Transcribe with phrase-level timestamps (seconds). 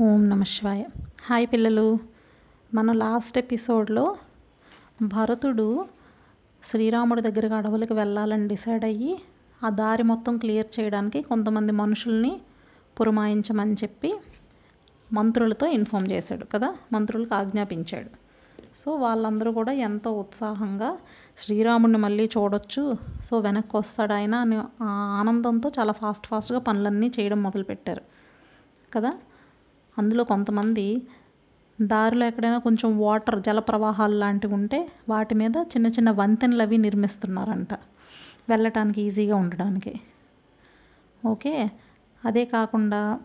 [0.00, 0.84] ఓం నమ శివాయ.
[1.26, 1.98] హాయ్ పిల్లలు.
[2.74, 4.16] మన లాస్ట్ ఎపిసోడ్లో
[5.02, 5.84] భరతుడు
[6.64, 9.20] శ్రీరాముడి దగ్గరకు అడవులకు వెళ్ళాలని డిసైడ్ అయ్యి
[9.64, 12.40] ఆ దారి మొత్తం క్లియర్ చేయడానికి కొంతమంది మనుషుల్ని
[13.00, 14.18] పురమాయించమని చెప్పి
[15.12, 16.74] మంత్రులతో ఇన్ఫామ్ చేశాడు కదా?
[16.92, 18.10] మంత్రులకు ఆజ్ఞాపించాడు.
[18.76, 20.98] సో వాళ్ళందరూ కూడా ఎంతో ఉత్సాహంగా
[21.38, 22.94] శ్రీరాముడిని మళ్ళీ చూడొచ్చు.
[23.24, 28.02] సో వెనక్కి వస్తాడు ఆయన అని ఆ ఆనందంతో చాలా ఫాస్ట్ ఫాస్ట్గా పనులన్నీ చేయడం మొదలుపెట్టారు
[28.92, 29.12] కదా?
[29.98, 31.02] అందులో కొంతమంది
[31.82, 37.74] దారిలో ఎక్కడైనా కొంచెం వాటర్ జల ప్రవాహాలు లాంటివి ఉంటే వాటి మీద చిన్న చిన్న వంతెనలు అవి నిర్మిస్తున్నారంట.
[38.48, 40.00] వెళ్ళటానికి ఈజీగా ఉండడానికి.
[41.26, 41.70] ఓకే?
[42.24, 43.20] అదే కాకుండా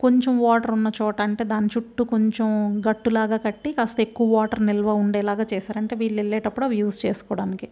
[0.00, 5.46] కొంచెం వాటర్ ఉన్న చోట అంటే దాని చుట్టూ కొంచెం గట్టులాగా కట్టి కాస్త ఎక్కువ వాటర్ నిల్వ ఉండేలాగా
[5.52, 7.68] చేశారంటే వీళ్ళు వెళ్ళేటప్పుడు అవి యూజ్ చేసుకోవడానికి.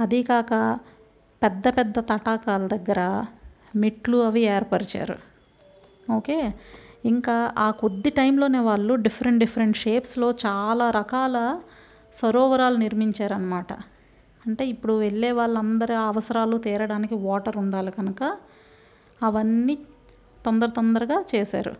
[0.00, 0.78] అదీ కాక
[1.42, 3.24] పెద్ద పెద్ద తటాకాల దగ్గర
[3.76, 5.16] మెట్లు అవి ఏర్పరిచారు.
[6.12, 6.54] ఓకే?
[7.04, 11.60] ఇంకా ఆ కొద్ది టైంలోనే వాళ్ళు డిఫరెంట్ డిఫరెంట్ షేప్స్లో చాలా రకాల
[12.12, 13.72] సరోవరాలు నిర్మించారనమాట
[14.46, 18.38] అంటే ఇప్పుడు వెళ్ళే వాళ్ళందరి అవసరాలు తీరడానికి వాటర్ ఉండాలి కనుక
[19.22, 19.78] అవన్నీ
[20.46, 21.76] తొందర తొందరగా చేశారు.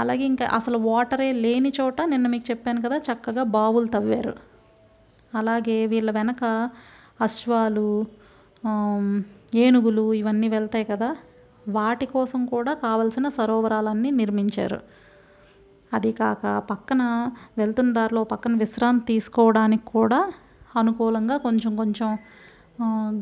[0.00, 4.34] అలాగే ఇంకా అసలు వాటరే లేని చోట నిన్న మీకు చెప్పాను కదా చక్కగా బావులు తవ్వారు.
[5.34, 6.70] అలాగే వీళ్ళ వెనక
[7.20, 8.06] అశ్వాలు
[9.54, 11.16] ఏనుగులు ఇవన్నీ వెళ్తాయి కదా
[11.78, 14.80] వాటి కోసం కూడా కావలసిన సరోవరాలన్నీ నిర్మించారు.
[15.92, 17.02] అది కాక పక్కన
[17.58, 20.20] వెళ్తున్న దారిలో పక్కన విశ్రాంతి తీసుకోవడానికి కూడా
[20.76, 22.10] అనుకూలంగా కొంచెం కొంచెం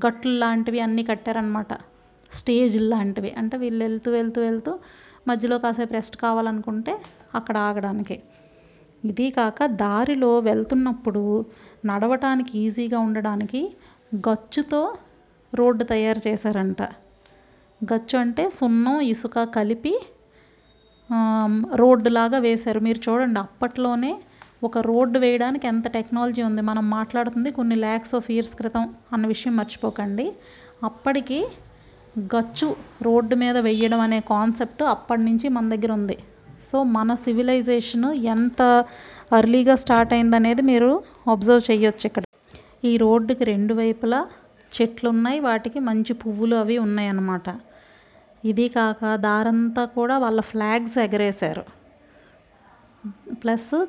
[0.04, 1.72] గట్లు లాంటివి అన్నీ కట్టారనమాట
[2.32, 3.30] స్టేజ్ లాంటివి.
[3.40, 4.72] అంటే వీళ్ళు వెళ్తూ వెళ్తూ వెళ్తూ
[5.28, 6.92] మధ్యలో కాసేపు రెస్ట్ కావాలనుకుంటే
[7.34, 8.16] అక్కడ ఆగడానికి.
[9.04, 11.24] ఇది కాక దారిలో వెళ్తున్నప్పుడు
[11.86, 13.60] నడవటానికి ఈజీగా ఉండడానికి
[14.28, 14.80] గచ్చుతో
[15.52, 16.82] రోడ్డు తయారు చేశారంట.
[17.82, 19.92] గచ్చు అంటే సున్నం ఇసుక కలిపి
[21.10, 22.80] రోడ్డులాగా రోడ్డు లాగా వేశారు.
[22.86, 24.10] మీరు చూడండి అప్పట్లోనే
[24.66, 26.62] ఒక రోడ్డు వేయడానికి ఎంత టెక్నాలజీ ఉంది.
[26.70, 30.26] మనం మాట్లాడుతుంది కొన్ని ల్యాక్స్ ఆఫ్ ఇయర్స్ క్రితం అన్న విషయం మర్చిపోకండి.
[30.88, 31.38] అప్పటికి
[32.34, 32.68] గచ్చు
[33.06, 36.16] రోడ్డు మీద వెయ్యడం అనే కాన్సెప్ట్ అప్పటి నుంచి మన దగ్గర ఉంది.
[36.68, 38.62] సో మన సివిలైజేషన్ ఎంత
[39.38, 40.90] అర్లీగా స్టార్ట్ అయిందనేది మీరు
[41.34, 42.24] అబ్జర్వ్ చేయొచ్చు ఇక్కడ.
[42.90, 44.20] ఈ రోడ్డుకి రెండు వైపులా
[44.76, 47.10] చెట్లు ఉన్నాయి వాటికి మంచి పువ్వులు అవి ఉన్నాయి
[48.44, 51.64] ఇవి ఇది కాక దారంతా కూడా వాళ్ళ ఫ్లాగ్స్ ఎగరేశారు.
[53.32, 53.86] ప్లస్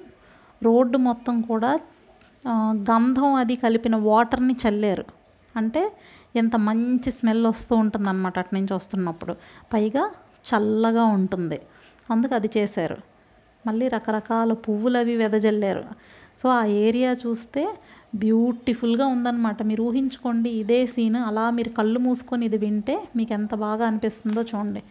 [0.63, 1.79] రోడ్డు మొత్తం కూడా
[2.71, 5.05] గంధం అది కలిపిన వాటర్ని చల్లారు.
[5.55, 5.91] అంటే
[6.35, 9.33] ఎంత మంచి స్మెల్ వస్తూ ఉంటుంది అనమాట అటు నుంచి వస్తున్నప్పుడు.
[9.73, 10.11] పైగా
[10.49, 11.61] చల్లగా ఉంటుంది.
[12.11, 12.97] అందుకు అది చేశారు.
[13.67, 15.83] మళ్ళీ రకరకాల పువ్వులు అవి వెదజల్లారు.
[16.37, 17.77] సో ఆ ఏరియా చూస్తే
[18.13, 19.63] బ్యూటిఫుల్గా ఉందన్నమాట.
[19.63, 24.83] మీరు ఊహించుకోండి ఇదే సీన్ అలా మీరు కళ్ళు మూసుకొని ఇది వింటే మీకు ఎంత బాగా అనిపిస్తుందో చూడండి.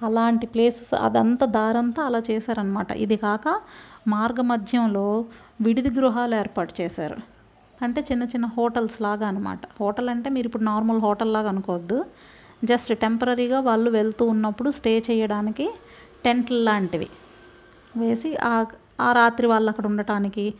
[0.00, 3.48] అలాంటి ప్లేసెస్ అదంతా దారంతా అలా చేశారనమాట ఇది కాక
[4.08, 5.06] మార్గ మధ్యంలో
[5.60, 7.18] విడిది గృహాలు ఏర్పాటు చేశారు.
[7.82, 11.98] అంటే చిన్న చిన్న హోటల్స్ లాగా అనమాట హోటల్ అంటే మీరు ఇప్పుడు నార్మల్ హోటల్ లాగా అనుకోవద్దు.
[12.64, 15.66] జస్ట్ టెంపరీగా వాళ్ళు వెళ్తూ ఉన్నప్పుడు స్టే చేయడానికి
[16.24, 17.08] టెంట్లు లాంటివి
[17.96, 18.64] వేసి ఆ
[19.00, 20.54] ఆ రాత్రి వాళ్ళు అక్కడ ఉండటానికి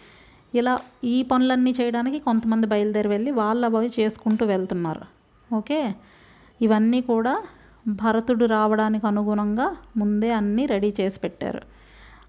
[0.55, 5.05] ఇలా ఈ పనులన్నీ చేయడానికి కొంతమంది బయలుదేరి వెళ్ళి వాళ్ళు అవి చేసుకుంటూ వెళ్తున్నారు.
[5.55, 5.95] ఓకే?
[6.63, 7.43] ఇవన్నీ కూడా
[7.89, 11.63] భరతుడు రావడానికి అనుగుణంగా ముందే అన్నీ రెడీ చేసి పెట్టారు.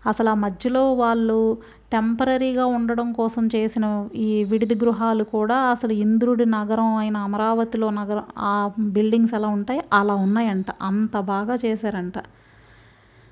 [0.05, 1.57] అసలు ఆ మధ్యలో వాళ్ళు
[1.91, 8.71] టెంపరీగా ఉండడం కోసం చేసిన ఈ విడిది గృహాలు కూడా అసలు ఇంద్రుడి నగరం అయిన అమరావతిలో నగరం ఆ
[8.79, 9.81] బిల్డింగ్స్ ఎలా ఉంటాయి?
[9.93, 10.65] అలా ఉన్నాయంట.
[10.81, 12.13] అంత బాగా చేశారంట.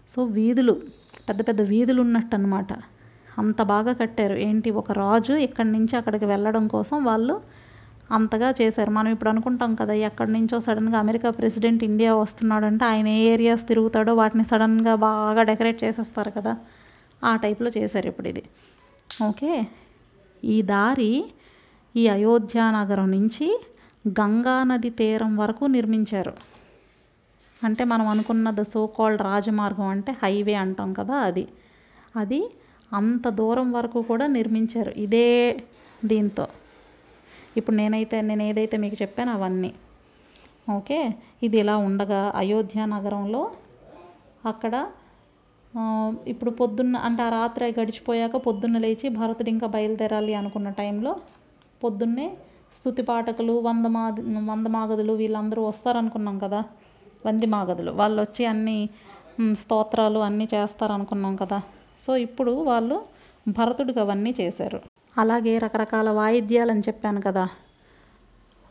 [0.09, 0.73] సో వీధులు
[1.29, 2.73] పెద్ద పెద్ద వీధులు ఉన్నట్టు అనమాట
[3.39, 4.35] అంత బాగా కట్టారు.
[4.35, 4.69] ఏంటి?
[4.71, 7.41] ఒక రాజు ఇక్కడి నుంచి అక్కడికి వెళ్ళడం కోసం వాళ్ళు
[8.11, 8.91] అంతగా చేశారు.
[8.91, 14.15] మనం ఇప్పుడు అనుకుంటాం కదా ఎక్కడి నుంచో సడన్గా అమెరికా ప్రెసిడెంట్ ఇండియా వస్తున్నాడంటే ఆయన ఏ ఏరియాస్ తిరుగుతాడో
[14.15, 16.57] వాటిని సడన్గా బాగా డెకరేట్ చేసేస్తారు కదా.
[17.23, 18.43] ఆ టైప్లో చేశారు ఇప్పుడు ఇది.
[19.23, 19.67] ఓకే.
[20.43, 21.25] ఈ దారి
[21.95, 23.61] ఈ అయోధ్య నగరం నుంచి
[24.07, 26.33] గంగా నది తీరం వరకు నిర్మించారు.
[27.63, 31.47] అంటే మనం అనుకున్నది సో కాల్డ్ రాజమార్గం అంటే హైవే అంటాం కదా అది.
[32.15, 32.49] అది
[32.93, 34.91] అంత దూరం వరకు కూడా నిర్మించారు.
[34.97, 35.27] ఇదే
[36.05, 36.45] దీంతో.
[37.57, 39.71] ఇప్పుడు నేనైతే నేను ఏదైతే మీకు చెప్పాను అవన్నీ.
[40.77, 40.99] ఓకే?
[41.43, 43.41] ఇది ఇలా ఉండగా అయోధ్య నగరంలో
[44.45, 44.73] అక్కడ
[46.27, 51.11] ఇప్పుడు పొద్దున్న అంటే ఆ రాత్రి గడిచిపోయాక పొద్దున్న లేచి భరతుడు ఇంకా బయలుదేరాలి అనుకున్న టైంలో
[51.83, 52.27] పొద్దున్నే
[52.73, 54.03] స్తుతి పాఠకులు వంద మా
[54.49, 56.59] వంద మాగదులు వీళ్ళందరూ వస్తారనుకున్నాం కదా.
[57.25, 57.91] వంది మాగదులు.
[57.91, 58.77] వాళ్ళు వచ్చి అన్ని
[59.53, 61.59] స్తోత్రాలు అన్నీ చేస్తారనుకున్నాం కదా.
[62.01, 62.97] సో ఇప్పుడు వాళ్ళు
[63.47, 64.79] భరతుడికి అవన్నీ చేశారు.
[65.17, 67.47] అలాగే రకరకాల వాయిద్యాలు అని చెప్పాను కదా.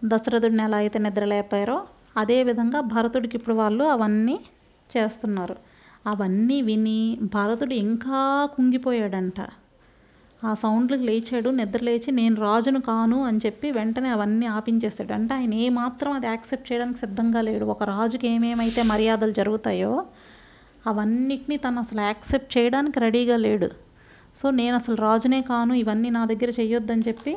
[0.05, 1.83] దశరథుడిని ఎలా అయితే నిద్రలేపారో
[2.17, 4.41] అదేవిధంగా భరతుడికి ఇప్పుడు వాళ్ళు అవన్నీ
[4.97, 5.57] చేస్తున్నారు.
[6.07, 9.41] అవన్నీ విని భరతుడు ఇంకా కుంగిపోయాడంట.
[10.45, 15.55] ఆ సౌండ్లకు లేచాడు నిద్ర లేచి నేను రాజును కాను అని చెప్పి వెంటనే అవన్నీ ఆపించేస్తాడు అంటే ఆయన
[15.55, 17.65] ఏమాత్రం అది యాక్సెప్ట్ చేయడానికి సిద్ధంగా లేడు.
[17.65, 19.93] ఒక రాజుకి ఏమేమైతే మర్యాదలు జరుగుతాయో
[20.87, 23.69] అవన్నిటినీ తను అసలు యాక్సెప్ట్ చేయడానికి రెడీగా లేడు.
[24.37, 27.37] సో నేను అసలు రాజునే కాను ఇవన్నీ నా దగ్గర చెయ్యొద్దని చెప్పి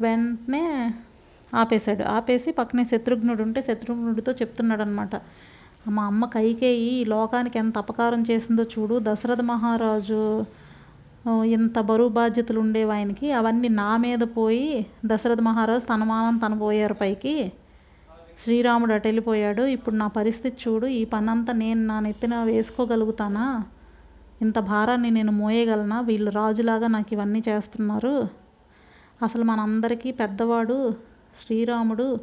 [0.00, 0.92] వెంటనే
[1.54, 2.02] ఆపేశాడు.
[2.02, 5.14] ఆపేసి పక్కనే శత్రుఘ్నుడు ఉంటే శత్రుఘ్నుడితో చెప్తున్నాడు అనమాట
[5.88, 8.98] మా అమ్మ కైకేయి ఈ లోకానికి ఎంత అపకారం చేసిందో చూడు.
[9.02, 10.44] దశరథ మహారాజు
[11.44, 16.94] ఇంత బరువు బాధ్యతలు ఉండేవి ఆయనకి అవన్నీ నా మీద పోయి దశరథ మహారాజు తన మానం తన పోయారు
[16.94, 17.52] పైకి.
[18.42, 23.64] శ్రీరాముడు అటెళ్ళిపోయాడు ఇప్పుడు నా పరిస్థితి చూడు ఈ పనంతా నేను నా నెత్తిన వేసుకోగలుగుతానా?
[24.42, 26.00] ఇంత భారాన్ని నేను మోయగలనా?
[26.00, 28.28] వీళ్ళు రాజులాగా నాకు ఇవన్నీ చేస్తున్నారు.
[29.22, 30.94] అసలు మనందరికీ పెద్దవాడు
[31.42, 32.18] శ్రీరాముడు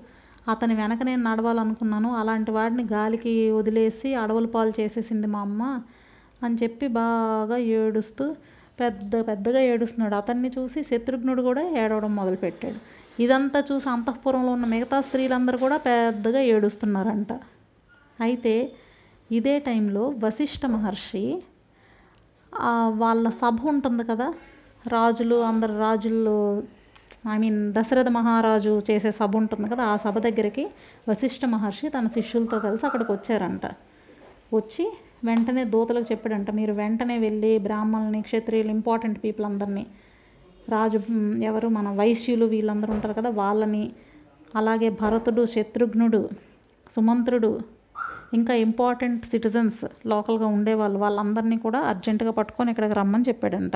[0.50, 2.16] అతని వెనక నేను నడవాలనుకున్నాను.
[2.16, 5.82] అలాంటి వాడిని గాలికి వదిలేసి అడవుల పాలు చేసేసింది మా అమ్మ
[6.44, 8.36] అని చెప్పి బాగా ఏడుస్తూ
[8.80, 10.16] పెద్ద పెద్దగా ఏడుస్తున్నాడు.
[10.16, 12.80] అతన్ని చూసి శత్రుఘ్నుడు కూడా ఏడవడం మొదలుపెట్టాడు.
[13.24, 17.32] ఇదంతా చూసి అంతఃపురంలో ఉన్న మిగతా స్త్రీలందరూ కూడా పెద్దగా ఏడుస్తున్నారంట.
[18.26, 18.54] అయితే
[19.30, 21.26] ఇదే టైంలో వశిష్ఠ మహర్షి
[23.02, 24.28] వాళ్ళ సభ ఉంటుంది కదా
[24.94, 26.36] రాజులు అందరు రాజులు
[27.34, 30.64] ఐ మీన్ దశరథ మహారాజు చేసే సభ ఉంటుంది కదా ఆ సభ దగ్గరికి
[31.10, 33.66] వశిష్ఠ మహర్షి తన శిష్యులతో కలిసి అక్కడికి వచ్చారంట.
[34.58, 34.86] వచ్చి
[35.28, 39.84] వెంటనే దూతలకు చెప్పాడంట మీరు వెంటనే వెళ్ళి బ్రాహ్మణుల్ని క్షత్రియులు ఇంపార్టెంట్ పీపుల్ అందరినీ
[40.70, 41.00] రాజు
[41.44, 41.68] ఎవరు?
[41.78, 43.84] మన వైశ్యులు వీళ్ళందరూ ఉంటారు కదా వాళ్ళని.
[44.56, 46.22] అలాగే భరతుడు శత్రుఘ్నుడు
[46.92, 47.52] సుమంత్రుడు
[48.34, 53.76] ఇంకా ఇంపార్టెంట్ సిటిజన్స్ లోకల్గా ఉండేవాళ్ళు వాళ్ళందరినీ కూడా అర్జెంటుగా పట్టుకొని ఇక్కడికి రమ్మని చెప్పాడంట.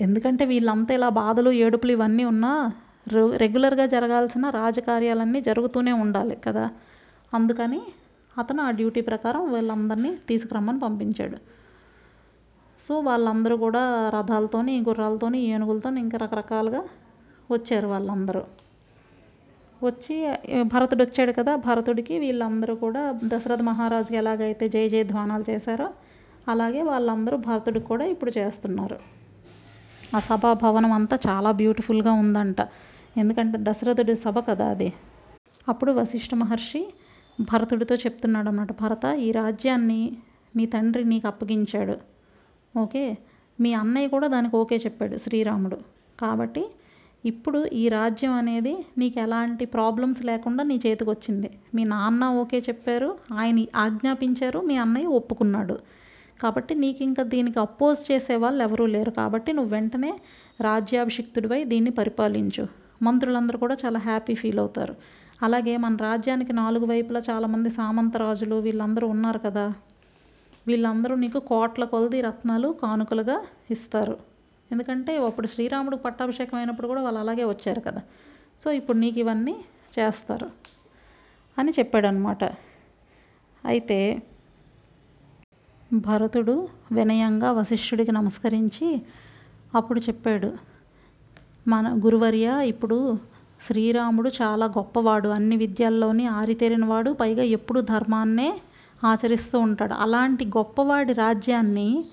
[0.00, 2.52] ఎందుకంటే వీళ్ళంతా ఇలా బాధలు ఏడుపులు ఇవన్నీ ఉన్నా
[3.36, 6.64] రెగ్యులర్గా జరగాల్సిన రాజకార్యాలన్నీ జరుగుతూనే ఉండాలి కదా.
[7.34, 7.80] అందుకని
[8.38, 11.38] అతను ఆ డ్యూటీ ప్రకారం వీళ్ళందరినీ తీసుకురమ్మని పంపించాడు.
[12.86, 13.82] సో వాళ్ళందరూ కూడా
[14.16, 16.82] రథాలతోని గుర్రాలతోని ఏనుగులతోని ఇంకా రకరకాలుగా
[17.54, 18.42] వచ్చారు వాళ్ళందరూ.
[19.86, 20.14] వచ్చి
[20.72, 23.02] భరతుడు వచ్చాడు కదా భరతుడికి వీళ్ళందరూ కూడా
[23.32, 25.88] దశరథ మహారాజుకి ఎలాగైతే జయ జయ ధ్వానాలు చేశారో
[26.52, 28.98] అలాగే వాళ్ళందరూ భరతుడికి కూడా ఇప్పుడు చేస్తున్నారు.
[30.16, 32.60] ఆ సభా భవనం అంతా చాలా బ్యూటిఫుల్గా ఉందంట.
[33.22, 34.88] ఎందుకంటే దశరథుడి సభ కదా అది.
[35.72, 36.82] అప్పుడు వశిష్ఠ మహర్షి
[37.38, 40.00] భరతుడితో చెప్తున్నాడు అన్నమాట భరత ఈ రాజ్యాన్ని
[40.56, 41.96] మీ తండ్రి నీకు అప్పగించాడు.
[42.82, 43.04] ఓకే?
[43.60, 45.78] మీ అన్నయ్య కూడా దానికి ఓకే చెప్పాడు శ్రీరాముడు.
[46.20, 46.62] కాబట్టి
[47.24, 51.48] ఇప్పుడు ఈ రాజ్యం అనేది నీకు ఎలాంటి ప్రాబ్లమ్స్ లేకుండా నీ చేతికి వచ్చింది.
[51.74, 55.76] మీ నాన్న ఓకే చెప్పారు ఆయన ఆజ్ఞాపించారు మీ అన్నయ్య ఒప్పుకున్నాడు.
[56.42, 59.10] కాబట్టి నీకు ఇంకా దీనికి అపోజ్ చేసే వాళ్ళు ఎవరూ లేరు.
[59.10, 60.12] కాబట్టి నువ్వు వెంటనే
[60.60, 62.64] రాజ్యాభిషిక్తుడిపై దీన్ని పరిపాలించు.
[63.02, 64.94] మంత్రులందరూ కూడా చాలా హ్యాపీ ఫీల్ అవుతారు.
[65.42, 69.66] అలాగే మన రాజ్యానికి నాలుగు వైపులా చాలామంది సామంత రాజులు వీళ్ళందరూ ఉన్నారు కదా.
[70.68, 73.36] వీళ్ళందరూ నీకు కోట్ల కొలది రత్నాలు కానుకలుగా
[73.74, 74.16] ఇస్తారు.
[74.70, 78.00] ఎందుకంటే అప్పుడు శ్రీరాముడు పట్టాభిషేకం అయినప్పుడు కూడా వాళ్ళు అలాగే వచ్చారు కదా.
[78.62, 79.54] సో ఇప్పుడు నీకు ఇవన్నీ
[79.96, 80.48] చేస్తారు
[81.56, 82.44] అని చెప్పాడనమాట
[83.64, 83.98] అయితే
[86.06, 86.54] భరతుడు
[86.92, 88.88] వినయంగా వశిష్ఠుడికి నమస్కరించి
[89.74, 90.50] అప్పుడు చెప్పాడు
[91.72, 92.98] మన గురువర్య ఇప్పుడు
[93.66, 95.28] శ్రీరాముడు చాలా గొప్పవాడు.
[95.28, 97.10] అన్ని విద్యల్లోని ఆరితేరినవాడు.
[97.22, 98.48] పైగా ఎప్పుడు ధర్మాన్నే
[99.04, 99.94] ఆచరిస్తూ ఉంటాడు.
[99.94, 102.04] అలాంటి గొప్పవాడి రాజ్యాన్ని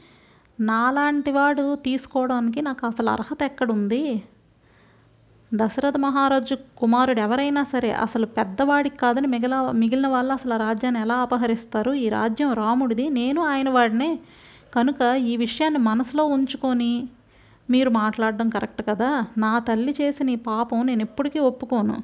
[0.59, 4.23] నాలాంటి వాడు తీసుకోవడానికి నాకు అసలు అర్హత ఎక్కడుంది?
[5.53, 11.15] దశరథ మహారాజు కుమారుడు ఎవరైనా సరే అసలు పెద్దవాడికి కాదని మిగిలిన మిగిలిన వాళ్ళు అసలు ఆ రాజ్యాన్ని ఎలా
[11.15, 11.93] అపహరిస్తారు?
[11.93, 14.19] ఈ రాజ్యం రాముడిది నేను ఆయన వాడినే.
[14.75, 17.09] కనుక ఈ విషయాన్ని మనసులో ఉంచుకొని
[17.69, 19.23] మీరు మాట్లాడడం కరెక్ట్ కదా?
[19.37, 22.03] నా తల్లి చేసిన ఈ పాపం నేను ఎప్పటికీ ఒప్పుకోను.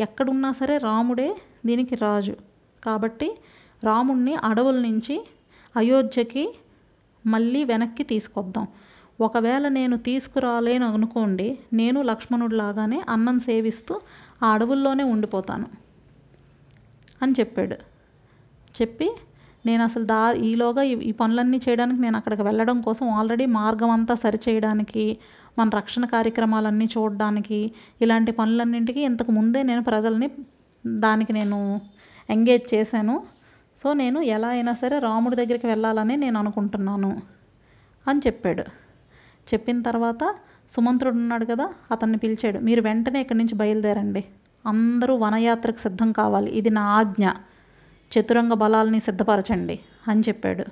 [0.00, 2.36] ఎక్కడున్నా సరే రాముడే దీనికి రాజు.
[2.84, 3.38] కాబట్టి
[3.84, 5.26] రాముణ్ణి అడవుల నుంచి
[5.76, 6.54] అయోధ్యకి
[7.26, 8.66] మళ్ళీ వెనక్కి తీసుకొద్దాం.
[9.20, 14.00] ఒకవేళ నేను తీసుకురాలేను అనుకోండి నేను లక్ష్మణుడు లాగానే అన్నం సేవిస్తూ
[14.42, 15.66] ఆ అడవుల్లోనే ఉండిపోతాను
[17.22, 17.74] అని చెప్పాడు.
[18.82, 19.10] చెప్పి
[19.66, 24.14] నేను అసలు దా ఈలోగా ఈ- ఈ పనులన్నీ చేయడానికి నేను అక్కడికి వెళ్ళడం కోసం ఆల్రెడీ మార్గం అంతా
[24.14, 25.18] సరిచేయడానికి
[25.58, 27.72] మన రక్షణ కార్యక్రమాలన్నీ చూడడానికి
[28.02, 30.30] ఇలాంటి పనులన్నింటికి ఇంతకు ముందే నేను ప్రజల్ని
[30.86, 31.80] దానికి నేను
[32.30, 33.33] ఎంగేజ్ చేశాను.
[33.78, 37.22] సో నేను ఎలా అయినా సరే రాముడి దగ్గరికి వెళ్ళాలని నేను అనుకుంటున్నాను
[38.08, 38.64] అని చెప్పాడు.
[39.52, 40.34] చెప్పిన తర్వాత
[40.70, 44.24] సుమంత్రుడు ఉన్నాడు కదా అతన్ని పిలిచాడు మీరు వెంటనే ఇక్కడి నుంచి బయలుదేరండి.
[44.66, 47.28] అందరూ వనయాత్రకు సిద్ధం కావాలి ఇది నా ఆజ్ఞ
[48.12, 50.64] చతురంగ బలాల్ని సిద్ధపరచండి అని చెప్పాడు.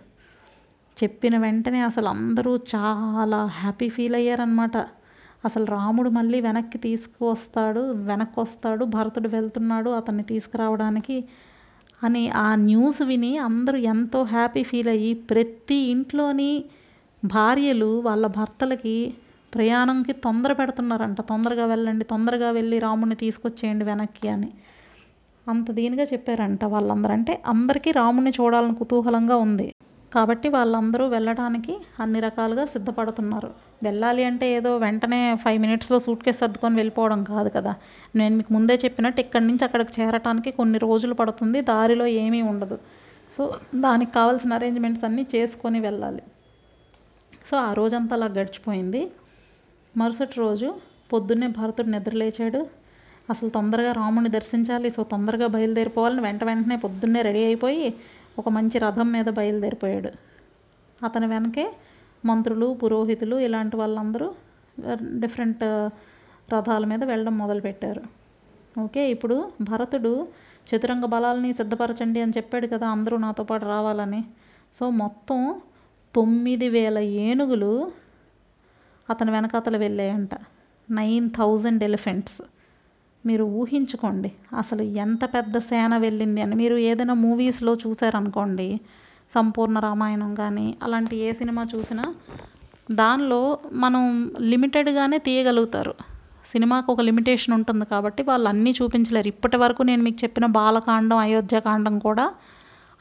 [1.05, 4.77] చెప్పిన వెంటనే అసలు అందరూ చాలా హ్యాపీ ఫీల్ అయ్యారనమాట
[5.45, 11.25] అసలు రాముడు మళ్ళీ వెనక్కి తీసుకువస్తాడు వెనక్కి వస్తాడు భరతుడు వెళ్తున్నాడు అతన్ని తీసుకురావడానికి.
[12.03, 16.65] అని ఆ న్యూస్ విని అందరూ ఎంతో హ్యాపీ ఫీల్ అయ్యి ప్రతి ఇంట్లోని
[17.25, 19.15] భార్యలు వాళ్ళ భర్తలకి
[19.55, 21.21] ప్రయాణంకి తొందర పెడుతున్నారంట.
[21.21, 24.51] తొందరగా వెళ్ళండి తొందరగా వెళ్ళి రాముడిని తీసుకొచ్చేయండి వెనక్కి అని.
[25.49, 27.13] అంత దీనిగా చెప్పారంట వాళ్ళందరూ.
[27.13, 29.75] అంటే అందరికీ రాముడిని చూడాలని కుతూహలంగా ఉంది.
[30.15, 33.51] కాబట్టి వాళ్ళందరూ వెళ్ళడానికి అన్ని రకాలుగా సిద్ధపడుతున్నారు.
[33.83, 37.73] వెళ్ళాలి అంటే ఏదో వెంటనే ఫైవ్ మినిట్స్లో సూట్ కేసు సర్దుకొని వెళ్ళిపోవడం కాదు కదా.
[38.17, 42.79] నేను మీకు ముందే చెప్పినట్టు ఇక్కడి నుంచి అక్కడికి చేరటానికి కొన్ని రోజులు పడుతుంది దారిలో ఏమీ ఉండదు.
[43.37, 43.43] సో
[43.77, 46.23] దానికి కావాల్సిన అరేంజ్మెంట్స్ అన్నీ చేసుకొని వెళ్ళాలి.
[47.51, 49.03] సో ఆ రోజంతా అలా గడిచిపోయింది.
[49.97, 50.69] మరుసటి రోజు
[51.12, 52.61] పొద్దున్నే భరతుడు నిద్రలేచాడు
[53.31, 54.91] అసలు తొందరగా రాముని దర్శించాలి.
[54.91, 57.95] సో తొందరగా బయలుదేరిపోవాలని వెంట వెంటనే పొద్దున్నే రెడీ అయిపోయి
[58.39, 60.11] ఒక మంచి రథం మీద బయలుదేరిపోయాడు.
[61.05, 61.65] అతని వెనకే
[62.25, 64.35] మంత్రులు పురోహితులు ఇలాంటి వాళ్ళందరూ
[65.02, 65.64] డిఫరెంట్
[66.55, 68.02] రథాల మీద వెళ్ళడం మొదలుపెట్టారు.
[68.81, 70.29] ఓకే ఇప్పుడు భరతుడు
[70.69, 74.25] చతురంగ బలాలని సిద్ధపరచండి అని చెప్పాడు కదా అందరూ నాతో పాటు రావాలని.
[74.75, 75.61] సో మొత్తం
[76.14, 77.93] తొమ్మిది వేల ఏనుగులు
[79.11, 80.31] అతని వెనకాతల వెళ్ళాయంట.
[80.91, 82.43] Nine thousand elephants.
[83.26, 86.55] మీరు ఊహించుకోండి అసలు ఎంత పెద్ద సేన వెళ్ళింది అని.
[86.55, 88.81] మీరు ఏదైనా మూవీస్లో చూసారనుకోండి
[89.35, 92.07] సంపూర్ణ రామాయణం కానీ అలాంటి ఏ సినిమా చూసినా
[93.01, 93.43] దానిలో
[93.83, 94.03] మనం
[94.53, 95.95] లిమిటెడ్గానే తీయగలుగుతారు.
[96.53, 99.29] సినిమాకు ఒక లిమిటేషన్ ఉంటుంది కాబట్టి వాళ్ళు అన్నీ చూపించలేరు.
[99.35, 102.27] ఇప్పటి వరకు నేను మీకు చెప్పిన బాలకాండం అయోధ్యకాండం కూడా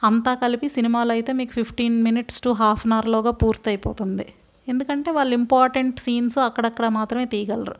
[0.08, 4.26] అంతా కలిపి సినిమాలో అయితే మీకు fifteen minutes to half an అవర్లోగా పూర్తయిపోతుంది.
[4.66, 7.76] ఎందుకంటే వాళ్ళు ఇంపార్టెంట్ సీన్స్ అక్కడక్కడ మాత్రమే తీయగలరు.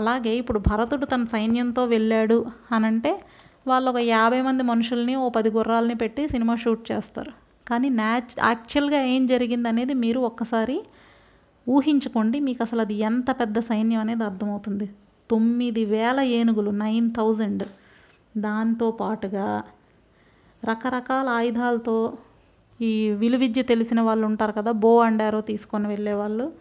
[0.00, 2.38] అలాగే ఇప్పుడు భరతుడు తన సైన్యంతో వెళ్ళాడు
[2.76, 3.12] అని అంటే
[3.70, 7.32] వాళ్ళు ఒక యాభై మంది మనుషుల్ని ఓ పది గుర్రాలని పెట్టి సినిమా షూట్ చేస్తారు.
[7.68, 10.84] కానీ న్యాచ్ యాక్చువల్గా ఏం జరిగింది అనేది మీరు ఒక్కసారి
[11.68, 12.40] ఊహించుకోండి.
[12.40, 14.90] మీకు అసలు అది ఎంత పెద్ద సైన్యం అనేది అర్థమవుతుంది.
[15.30, 17.64] తొమ్మిది వేల ఏనుగులు నైన్ థౌజండ్
[18.36, 19.62] దాంతో పాటుగా
[20.68, 22.18] రకరకాల ఆయుధాలతో
[22.80, 26.52] ఈ విలువిద్య తెలిసిన వాళ్ళు ఉంటారు కదా బో అండ్ ఆరో తీసుకొని వెళ్ళేవాళ్ళు.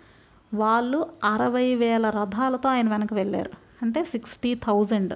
[0.53, 3.51] వాళ్ళు అరవై వేల రథాలతో ఆయన వెనక వెళ్ళారు.
[3.81, 5.13] అంటే సిక్స్టీ థౌజండ్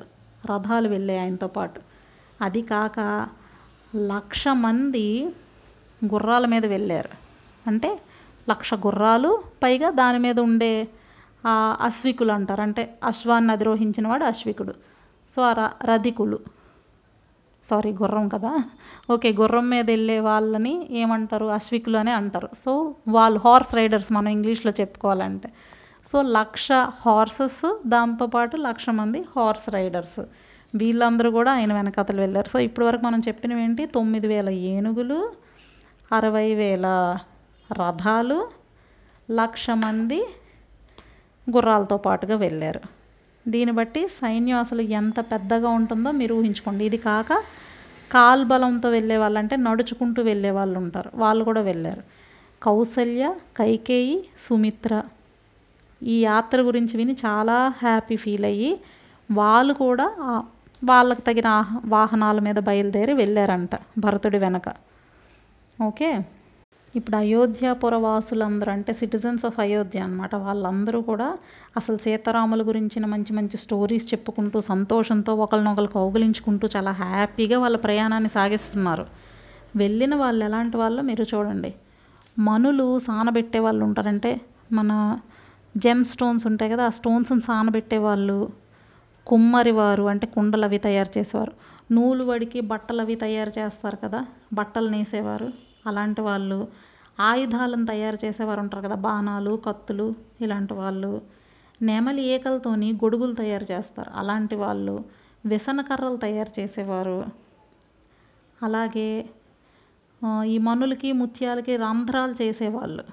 [0.52, 1.82] రథాలు వెళ్ళాయి ఆయనతో పాటు.
[2.42, 3.28] అది కాక
[3.96, 5.34] లక్ష మంది
[6.06, 7.10] గుర్రాల మీద వెళ్ళారు.
[7.68, 8.00] అంటే
[8.50, 10.88] లక్ష గుర్రాలు పైగా దాని మీద ఉండే
[11.82, 12.62] అశ్వికులు అంటారు.
[12.62, 14.74] అంటే అశ్వాన్ని అధిరోహించిన వాడు అశ్వికుడు.
[15.36, 16.40] సో ఆ ర- రధికులు.
[17.66, 18.64] సారీ గుర్రం కదా.
[19.14, 21.46] ఓకే గుర్రం మీద వెళ్ళే వాళ్ళని ఏమంటారు?
[21.46, 22.50] అశ్వికులు అని అంటారు.
[22.66, 25.52] సో వాళ్ళు హార్స్ రైడర్స్ మనం ఇంగ్లీష్లో చెప్పుకోవాలంటే.
[26.06, 30.20] సో లక్ష హార్సెస్ దాంతోపాటు లక్ష మంది హార్స్ రైడర్స్.
[30.76, 32.50] వీళ్ళందరూ కూడా ఆయన వెనకతలు వెళ్ళారు.
[32.50, 33.86] సో ఇప్పటివరకు మనం చెప్పినవి ఏంటి?
[33.86, 35.49] తొమ్మిది వేల ఏనుగులు
[36.12, 37.18] అరవై వేల
[37.72, 38.48] రథాలు
[39.32, 40.30] లక్ష మంది
[41.50, 42.82] గుర్రాలతో పాటుగా వెళ్ళారు.
[43.48, 46.86] దీన్ని బట్టి సైన్యం అసలు ఎంత పెద్దగా ఉంటుందో మీరు ఊహించుకోండి.
[46.86, 47.34] ఇది కాక
[48.12, 51.10] కాల్బలంతో వెళ్ళే వాళ్ళు అంటే నడుచుకుంటూ వెళ్ళే వాళ్ళు ఉంటారు.
[51.16, 52.04] వాళ్ళు కూడా వెళ్ళారు.
[52.64, 55.04] కౌసల్య కైకేయి సుమిత్ర
[56.04, 58.80] ఈ యాత్ర గురించి విని చాలా హ్యాపీ ఫీల్ అయ్యి
[59.32, 64.89] వాళ్ళు కూడా వాళ్ళకు వాళ్ళకి తగిన వాహనాల మీద బయలుదేరి వెళ్ళారంట భరతుడి వెనక.
[65.80, 66.10] ఓకే.
[66.94, 71.28] ఇప్పుడు అయోధ్యాపుర వాసులందరూ అంటే సిటిజన్స్ ఆఫ్ అయోధ్య అనమాట వాళ్ళందరూ కూడా
[71.78, 79.06] అసలు సీతారాముల గురించిన మంచి మంచి స్టోరీస్ చెప్పుకుంటూ సంతోషంతో ఒకరినొకరు కౌగిలించుకుంటూ చాలా హ్యాపీగా వాళ్ళ ప్రయాణాన్ని సాగిస్తున్నారు.
[79.76, 81.72] వెళ్ళిన వాళ్ళు ఎలాంటి వాళ్ళో మీరు చూడండి.
[82.38, 84.32] మనులు సానబెట్టే వాళ్ళు ఉంటారంటే
[84.72, 84.92] మన
[85.76, 88.38] జెమ్ స్టోన్స్ ఉంటాయి కదా ఆ స్టోన్స్ని సానబెట్టే వాళ్ళు
[89.28, 91.54] కుమ్మరి వారు అంటే కుండలు అవి తయారు చేసేవారు.
[91.92, 94.20] నూలు వడికి బట్టలు అవి తయారు చేస్తారు కదా
[94.54, 95.50] బట్టలు నేసేవారు.
[95.88, 96.68] అలాంటి వాళ్ళు.
[97.20, 101.22] ఆయుధాలను తయారు చేసేవారు ఉంటారు కదా బాణాలు కత్తులు ఇలాంటి వాళ్ళు.
[101.82, 104.12] నెమలి ఏకలతోని గొడుగులు తయారు చేస్తారు.
[104.16, 104.96] అలాంటి వాళ్ళు
[105.46, 107.26] వ్యసన కర్రలు తయారు చేసేవారు.
[108.64, 109.30] అలాగే
[110.46, 113.04] ఈ మనులకి ముత్యాలకి రంధ్రాలు చేసేవాళ్ళు.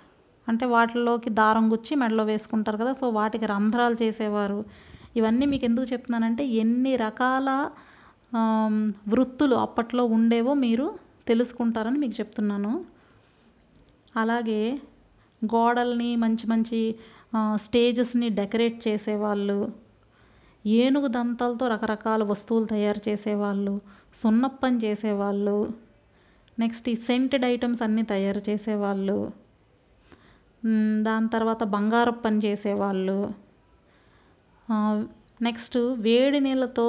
[0.48, 4.64] అంటే వాటిల్లోకి దారం గుచ్చి మెడలో వేసుకుంటారు కదా సో వాటికి రంధ్రాలు చేసేవారు.
[5.16, 7.70] ఇవన్నీ మీకు ఎందుకు చెప్తున్నానంటే ఎన్ని రకాల
[9.08, 10.86] వృత్తులు అప్పట్లో ఉండేవో మీరు
[11.28, 12.72] తెలుసుకుంటారని మీకు చెప్తున్నాను.
[14.16, 14.60] అలాగే
[15.42, 16.80] గోడల్ని మంచి మంచి
[17.54, 19.58] స్టేజెస్ని డెకరేట్ చేసేవాళ్ళు
[20.66, 23.74] ఏనుగు దంతాలతో రకరకాల వస్తువులు తయారు చేసేవాళ్ళు
[24.14, 25.56] సున్నప్పని చేసేవాళ్ళు
[26.58, 29.18] నెక్స్ట్ ఈ సెంటెడ్ ఐటమ్స్ అన్నీ తయారు చేసేవాళ్ళు
[31.02, 33.18] దాని తర్వాత బంగారపు పని చేసేవాళ్ళు
[35.42, 36.86] నెక్స్ట్ వేడి నీళ్ళతో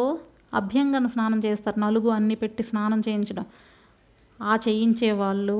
[0.53, 1.77] అభ్యంగన స్నానం చేస్తారు.
[1.79, 3.45] నలుగు అన్నీ పెట్టి స్నానం చేయించడం.
[4.39, 5.57] ఆ చేయించే వాళ్ళు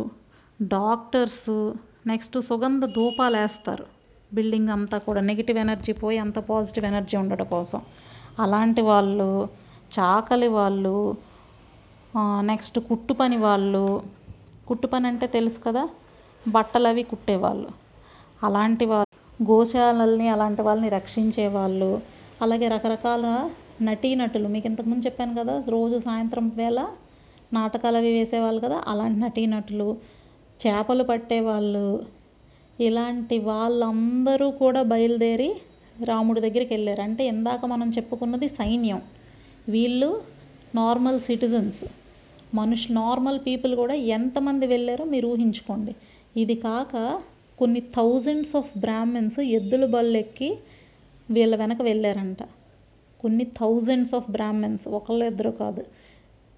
[0.59, 1.49] డాక్టర్స్
[2.07, 3.85] నెక్స్ట్ సుగంధ ధూపాలు వేస్తారు
[4.31, 7.81] బిల్డింగ్ అంతా కూడా నెగిటివ్ ఎనర్జీ పోయి అంత పాజిటివ్ ఎనర్జీ ఉండడం కోసం.
[8.39, 9.29] అలాంటి వాళ్ళు
[9.97, 10.95] చాకలి వాళ్ళు
[12.51, 13.83] నెక్స్ట్ కుట్టు పని వాళ్ళు
[14.67, 15.83] కుట్టు పని అంటే తెలుసు కదా?
[16.45, 17.69] బట్టలు అవి కుట్టేవాళ్ళు.
[18.47, 19.05] అలాంటి వాళ్ళు
[19.49, 21.89] గోశాలల్ని అలాంటి వాళ్ళని రక్షించే వాళ్ళు
[22.41, 23.25] అలాగే రకరకాల
[23.87, 24.47] నటీనటులు.
[24.53, 26.79] మీకు ఇంతకుముందు చెప్పాను కదా రోజు సాయంత్రం వేళ
[27.53, 29.97] నాటకాలు అవి వేసేవాళ్ళు కదా అలాంటి నటీనటులు
[30.67, 32.05] చేపలు పట్టేవాళ్ళు.
[32.79, 35.55] ఇలాంటి వాళ్ళందరూ కూడా బయలుదేరి
[36.03, 37.01] రాముడి దగ్గరికి వెళ్ళారు.
[37.01, 39.01] అంటే ఇందాక మనం చెప్పుకున్నది సైన్యం.
[39.69, 40.21] వీళ్ళు
[40.75, 41.83] నార్మల్ సిటిజన్స్.
[42.53, 45.95] మనుషు నార్మల్ పీపుల్ కూడా ఎంతమంది వెళ్ళారో మీరు ఊహించుకోండి.
[46.37, 47.21] ఇది కాక
[47.59, 50.57] కొన్ని థౌజండ్స్ ఆఫ్ బ్రాహ్మిన్స్ ఎద్దుల బళ్ళెక్కి
[51.31, 52.37] వీళ్ళ వెనక వెళ్ళారంట.
[53.21, 55.85] కొన్ని థౌజండ్స్ ఆఫ్ బ్రాహ్మిన్స్ ఒకళ్ళు ఇద్దరు కాదు.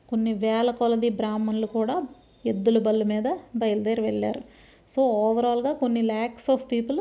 [0.09, 2.03] కొన్ని వేల కొలది బ్రాహ్మణులు కూడా
[2.45, 3.23] ఎద్దుల బళ్ళ మీద
[3.55, 4.41] బయలుదేరి వెళ్ళారు.
[4.89, 6.99] సో ఓవరాల్గా కొన్ని ల్యాక్స్ ఆఫ్ పీపుల్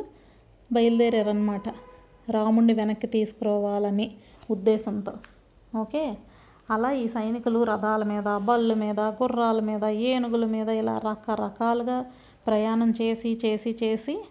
[0.72, 1.62] బయలుదేరారనమాట
[2.30, 4.10] రాముణ్ణి వెనక్కి తీసుకురావాలని
[4.50, 5.12] ఉద్దేశంతో.
[5.80, 6.14] ఓకే?
[6.70, 12.04] అలా ఈ సైనికులు రథాల మీద బళ్ళు మీద గుర్రాల మీద ఏనుగుల మీద ఇలా రకరకాలుగా
[12.46, 14.24] ప్రయాణం చేసి చేసి చేసి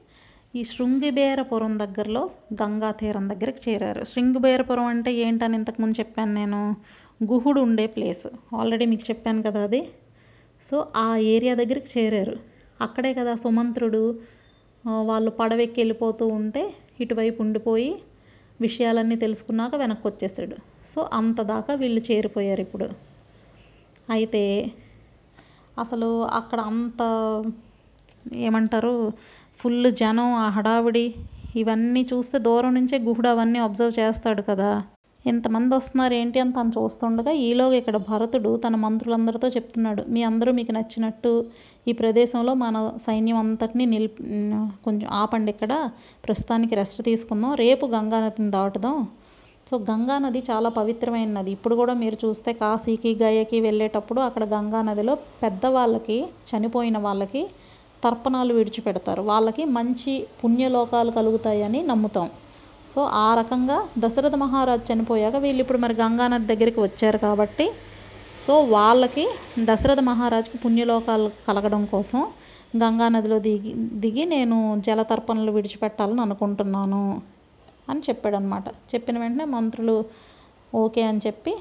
[0.56, 4.04] ఈ శృంగిబేరపురం దగ్గరలో గంగా తీరం దగ్గరికి చేరారు.
[4.04, 6.76] శృంగిబేరపురం అంటే ఏంటని ఇంతకుముందు చెప్పాను నేను.
[7.22, 8.28] గుహుడు ఉండే ప్లేస్.
[8.60, 9.82] ఆల్రెడీ మీకు చెప్పాను కదా అది.
[10.64, 12.36] సో ఆ ఏరియా దగ్గరికి చేరారు.
[12.82, 14.02] అక్కడే కదా సుమంత్రుడు
[15.10, 16.64] వాళ్ళు పడవెక్కి వెళ్ళిపోతూ ఉంటే
[17.04, 17.90] ఇటువైపు ఉండిపోయి
[18.62, 20.56] విషయాలన్నీ తెలుసుకున్నాక వెనక్కి వచ్చేసాడు
[20.92, 22.88] సో అంత దాకా వీళ్ళు చేరిపోయారు ఇప్పుడు.
[24.16, 24.44] అయితే
[25.84, 26.10] అసలు
[26.40, 27.02] అక్కడ అంత
[28.46, 28.94] ఏమంటారు
[29.60, 31.06] ఫుల్ జనం ఆ హడావిడి
[31.62, 34.72] ఇవన్నీ చూస్తే దూరం నుంచే గుహుడు అవన్నీ అబ్జర్వ్ చేస్తాడు కదా.
[35.32, 40.74] ఇంతమంది వస్తున్నారు ఏంటి అని తను చూస్తుండగా ఈలోగా ఇక్కడ భరతుడు తన మంత్రులందరితో చెప్తున్నాడు మీ అందరూ మీకు
[40.78, 41.32] నచ్చినట్టు
[41.90, 44.10] ఈ ప్రదేశంలో మన సైన్యం అంతటిని నిల్
[44.86, 45.74] కొంచెం ఆపండి ఇక్కడ
[46.26, 48.98] ప్రస్తుతానికి రెస్ట్ తీసుకుందాం రేపు గంగా నదిని దాటుదాం.
[49.70, 51.52] సో గంగా నది చాలా పవిత్రమైన నది.
[51.58, 56.18] ఇప్పుడు కూడా మీరు చూస్తే కాశీకి గయకి వెళ్ళేటప్పుడు అక్కడ గంగా నదిలో పెద్దవాళ్ళకి
[56.50, 57.42] చనిపోయిన వాళ్ళకి
[58.06, 59.22] తర్పణాలు విడిచిపెడతారు.
[59.32, 62.28] వాళ్ళకి మంచి పుణ్యలోకాలు కలుగుతాయని నమ్ముతాం.
[62.98, 67.66] సో ఆ రకంగా దశరథ మహారాజు చనిపోయాక వీళ్ళు ఇప్పుడు మరి గంగా నది దగ్గరికి వచ్చారు కాబట్టి
[68.44, 69.26] సో వాళ్ళకి
[69.68, 72.22] దశరథ మహారాజుకి పుణ్యలోకాలు కలగడం కోసం
[72.84, 74.58] గంగా నదిలో దిగి దిగి నేను
[74.88, 77.04] జలతర్పణలు విడిచిపెట్టాలని అనుకుంటున్నాను
[77.92, 78.66] అని చెప్పాడనమాట.
[78.94, 79.96] చెప్పిన వెంటనే మంత్రులు
[80.74, 81.54] ఓకే అని చెప్పి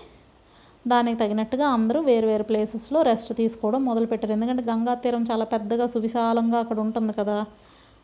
[0.87, 4.33] దానికి తగినట్టుగా అందరూ వేరు వేరు ప్లేసెస్లో రెస్ట్ తీసుకోవడం మొదలుపెట్టారు.
[4.33, 7.38] ఎందుకంటే గంగా తీరం చాలా పెద్దగా సువిశాలంగా అక్కడ ఉంటుంది కదా.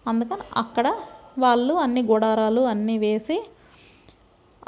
[0.07, 0.87] అందుకని అక్కడ
[1.39, 3.37] వాళ్ళు అన్ని గుడారాలు అన్నీ వేసి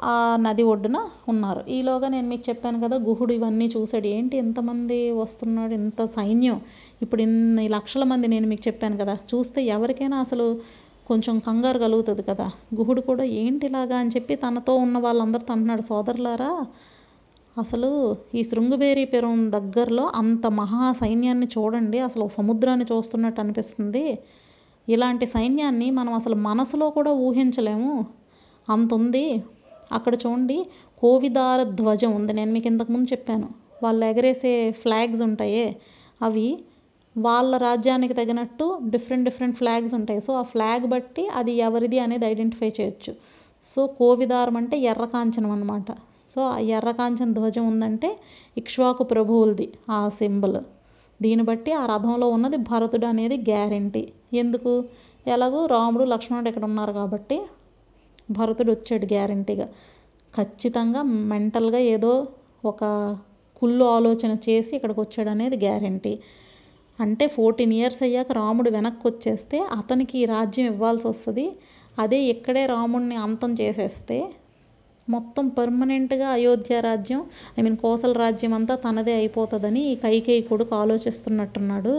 [0.03, 0.99] ఆ నది ఒడ్డున
[1.29, 1.69] ఉన్నారు.
[1.69, 4.07] ఈలోగా నేను మీకు చెప్పాను కదా గుహుడు ఇవన్నీ చూశాడు.
[4.07, 6.61] ఏంటి ఎంతమంది వస్తున్నాడు ఇంత సైన్యం?
[7.03, 10.61] ఇప్పుడు ఇన్ని లక్షల మంది నేను మీకు చెప్పాను కదా చూస్తే ఎవరికైనా అసలు
[11.07, 12.53] కొంచెం కంగారు కలుగుతుంది కదా.
[12.75, 16.67] గుహుడు కూడా ఏంటి ఇలాగా అని చెప్పి తనతో ఉన్న వాళ్ళందరితో అంటున్నాడు సోదరులారా
[17.59, 24.19] అసలు ఈ శృంగబేరీపురం దగ్గరలో అంత మహా సైన్యాన్ని చూడండి అసలు సముద్రాన్ని చూస్తున్నట్టు అనిపిస్తుంది.
[24.89, 28.07] ఇలాంటి సైన్యాన్ని మనం అసలు మనసులో కూడా ఊహించలేము.
[28.71, 29.43] అంత ఉంది
[29.93, 30.67] అక్కడ చూడండి
[30.99, 32.33] కోవిదార ధ్వజం ఉంది.
[32.33, 33.49] నేను మీకు ఇంతకుముందు చెప్పాను.
[33.83, 35.77] వాళ్ళు ఎగరేసే ఫ్లాగ్స్ ఉంటాయే.
[36.23, 36.59] అవి
[37.19, 40.21] వాళ్ళ రాజ్యానికి తగినట్టు డిఫరెంట్ డిఫరెంట్ ఫ్లాగ్స్ ఉంటాయి.
[40.21, 43.15] సో ఆ ఫ్లాగ్ బట్టి అది ఎవరిది అనేది ఐడెంటిఫై చేయొచ్చు.
[43.65, 45.93] సో కోవిదారం అంటే ఎర్ర కాంచనం అనమాట
[46.35, 48.19] సో ఆ ఎర్ర కాంచన ధ్వజం ఉందంటే
[48.57, 50.57] ఇక్ష్వాకు ప్రభువులది ఆ సింబల్.
[51.23, 54.13] దీన్ని బట్టి ఆ రథంలో ఉన్నది భరతుడు అనేది గ్యారంటీ.
[54.35, 54.85] ఎందుకు?
[55.27, 57.43] ఎలాగో రాముడు లక్ష్మణుడు ఇక్కడ ఉన్నారు కాబట్టి
[58.31, 59.69] భరతుడు వచ్చాడు గ్యారంటీగా.
[60.37, 62.27] ఖచ్చితంగా మెంటల్గా ఏదో
[62.65, 62.85] ఒక
[63.57, 66.19] కుళ్ళు ఆలోచన చేసి ఇక్కడికి వచ్చాడు అనేది గ్యారంటీ.
[67.01, 71.53] అంటే ఫోర్టీన్ ఇయర్స్ అయ్యాక రాముడు వెనక్కి వచ్చేస్తే అతనికి ఈ రాజ్యం ఇవ్వాల్సి వస్తుంది.
[71.99, 74.35] అదే ఇక్కడే రాముడిని అంతం చేసేస్తే
[75.09, 77.21] మొత్తం పర్మనెంట్గా అయోధ్య రాజ్యం
[77.59, 81.95] ఐ మీన్ కోసల రాజ్యం అంతా తనదే అయిపోతుందని ఈ కైకేయి కొడుకు ఆలోచిస్తున్నట్టున్నాడు.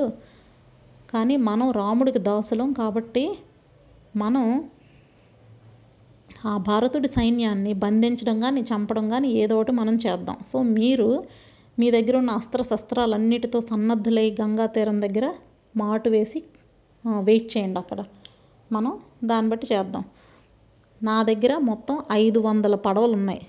[1.13, 3.25] కానీ మనం రాముడికి దాసులం కాబట్టి
[4.15, 4.45] మనం
[6.45, 10.37] ఆ భారతుడి సైన్యాన్ని బంధించడం కానీ చంపడం కానీ ఏదో ఒకటి మనం చేద్దాం.
[10.51, 11.07] సో మీరు
[11.79, 15.25] మీ దగ్గర ఉన్న అస్త్ర శస్త్రాలన్నిటితో సన్నద్ధులై గంగా తీరం దగ్గర
[15.75, 16.39] మాటు వేసి
[17.05, 18.01] వెయిట్ చేయండి అక్కడ.
[18.71, 20.03] మనం దాన్ని బట్టి చేద్దాం.
[21.05, 23.41] నా దగ్గర మొత్తం ఐదు వందల పడవలు ఉన్నాయి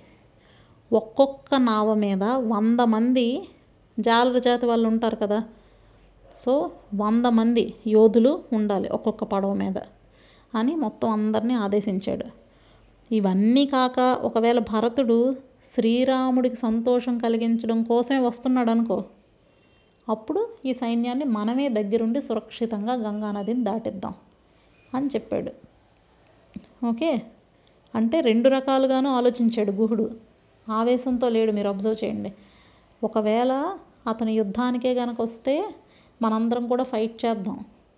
[0.93, 3.27] ఒక్కొక్క నావ మీద వంద మంది
[3.99, 5.39] జాలర జాతి వాళ్ళు ఉంటారు కదా.
[6.39, 9.79] సో వంద మంది యోధులు ఉండాలి ఒక్కొక్క పడవ మీద
[10.55, 12.27] అని మొత్తం అందరినీ ఆదేశించాడు.
[13.15, 15.37] ఇవన్నీ కాక ఒకవేళ భరతుడు
[15.75, 19.05] శ్రీరాముడికి సంతోషం కలిగించడం కోసమే వస్తున్నాడు అనుకో
[20.09, 24.15] అప్పుడు ఈ సైన్యాన్ని మనమే దగ్గరుండి సురక్షితంగా గంగా నదిని దాటిద్దాం
[24.95, 25.53] అని చెప్పాడు.
[26.87, 27.23] ఓకే?
[27.97, 30.07] అంటే రెండు రకాలుగానూ ఆలోచించాడు గుహుడు.
[30.67, 32.31] ఆవేశంతో లేడు మీరు అబ్జర్వ్ చేయండి.
[33.05, 33.53] ఒకవేళ
[34.11, 35.55] అతను యుద్ధానికే కనుక వస్తే
[36.23, 37.57] మనందరం కూడా ఫైట్ చేద్దాం.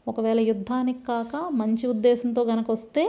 [0.08, 3.04] ఒకవేళ యుద్ధానికి కాక మంచి ఉద్దేశంతో కనుక వస్తే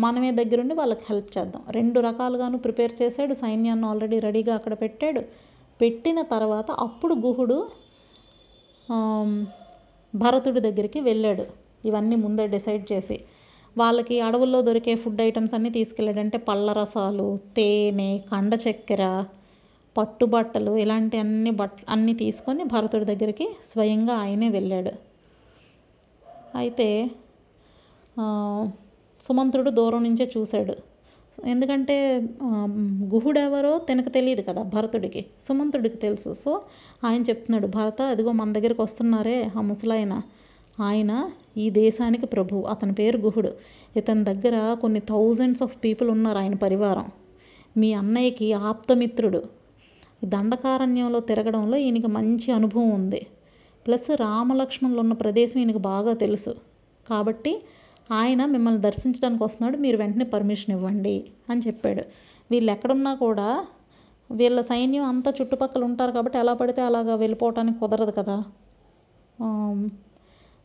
[0.00, 1.62] మనమే దగ్గరుండి వాళ్ళకి హెల్ప్ చేద్దాం.
[1.70, 5.22] రెండు రకాలుగాను ప్రిపేర్ చేశాడు సైన్యాన్ని ఆల్రెడీ రెడీగా అక్కడ పెట్టాడు.
[5.80, 7.58] పెట్టిన తర్వాత అప్పుడు గుహుడు
[10.14, 11.44] భరతుడి దగ్గరికి వెళ్ళాడు.
[11.88, 13.16] ఇవన్నీ ముందే డిసైడ్ చేసి.
[13.78, 19.04] వాళ్ళకి అడవుల్లో దొరికే ఫుడ్ ఐటమ్స్ అన్నీ తీసుకెళ్ళాడంటే పళ్ళ రసాలు తేనె కండ చక్కెర
[19.96, 24.92] పట్టుబట్టలు ఇలాంటి అన్ని బట్ అన్నీ తీసుకొని భరతుడి దగ్గరికి స్వయంగా ఆయనే వెళ్ళాడు.
[26.54, 26.88] అయితే
[29.22, 30.74] సుమంత్రుడు దూరం నుంచే చూశాడు.
[31.46, 35.22] ఎందుకంటే గుహుడెవరో గుహుడు ఎవరో తనకు తెలియదు కదా భరతుడికి.
[35.48, 36.30] సుమంత్రుడికి తెలుసు.
[36.44, 36.50] సో
[37.04, 40.14] ఆయన చెప్తున్నాడు భరత అదిగో మన దగ్గరికి వస్తున్నారే ఆ ముసలాయన.
[40.80, 41.12] ఆయన
[41.56, 43.52] ఈ దేశానికి ప్రభు అతని పేరు గుహుడు.
[43.96, 47.10] ఇతని దగ్గర కొన్ని థౌజండ్స్ ఆఫ్ పీపుల్ ఉన్నారు ఆయన పరివారం.
[47.76, 49.42] మీ అన్నయ్యకి ఆప్తమిత్రుడు.
[50.24, 53.26] దండకారణ్యంలో తిరగడంలో ఈయనకి మంచి అనుభవం ఉంది.
[53.86, 56.54] ప్లస్ రామలక్ష్మణులు ఉన్న ప్రదేశం ఈయనకు బాగా తెలుసు.
[57.08, 57.62] కాబట్టి
[58.12, 59.76] ఆయన మిమ్మల్ని దర్శించడానికి వస్తున్నాడు.
[59.76, 62.02] మీరు వెంటనే పర్మిషన్ ఇవ్వండి అని చెప్పాడు.
[62.50, 63.64] వీళ్ళు ఎక్కడున్నా కూడా
[64.30, 68.42] వీళ్ళ సైన్యం అంతా చుట్టుపక్కల ఉంటారు కాబట్టి ఎలా పడితే అలాగా వెళ్ళిపోవటానికి కుదరదు కదా.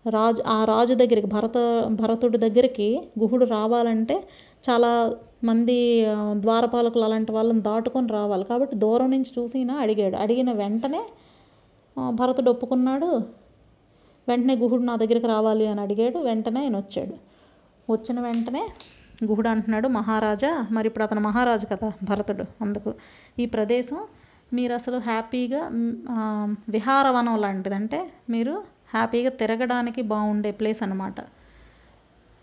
[0.10, 1.58] రాజు ఆ రాజు దగ్గరికి భరత
[1.90, 4.28] భరతుడి దగ్గరికి గుహుడు రావాలంటే
[4.70, 8.44] చాలా మంది ద్వారపాలకులు అలాంటి వాళ్ళని దాటుకొని రావాలి.
[8.44, 10.16] కాబట్టి దూరం నుంచి చూసి అడిగాడు.
[10.16, 11.02] అడిగిన వెంటనే
[12.10, 13.22] భరతుడు ఒప్పుకున్నాడు.
[14.28, 16.18] వెంటనే గుహుడు నా దగ్గరికి రావాలి అని అడిగాడు.
[16.18, 17.14] వెంటనే ఆయన వచ్చాడు.
[17.92, 18.70] వచ్చిన వెంటనే
[19.26, 22.44] గుహుడు అంటున్నాడు మహారాజా మరి ఇప్పుడు అతను మహారాజు కదా భరతుడు.
[22.62, 22.94] అందుకు
[23.40, 23.98] ఈ ప్రదేశం
[24.54, 25.72] మీరు అసలు హ్యాపీగా
[26.70, 28.64] విహారవనం లాంటిది అంటే మీరు
[28.94, 31.20] హ్యాపీగా తిరగడానికి బాగుండే ప్లేస్ అనమాట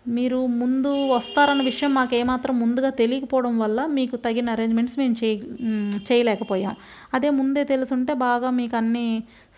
[0.05, 5.37] మీరు ముందు వస్తారన్న విషయం మాకు ఏమాత్రం ముందుగా తెలియకపోవడం వల్ల మీకు తగిన అరేంజ్మెంట్స్ మేము చేయ
[6.09, 6.73] చేయలేకపోయాం.
[7.15, 9.07] అదే ముందే తెలుసుంటే బాగా మీకు అన్ని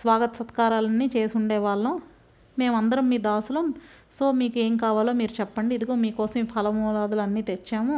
[0.01, 1.95] స్వాగత సత్కారాలన్నీ చేసి ఉండేవాళ్ళం
[2.59, 3.67] మేమందరం మీ దాసులం.
[4.17, 5.71] సో మీకు ఏం కావాలో మీరు చెప్పండి.
[5.77, 7.97] ఇదిగో మీకోసం ఈ ఫలమూలాదులు అన్నీ తెచ్చాము